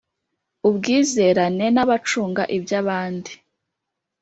[0.67, 3.31] ubwizerane n abacunga iby abandi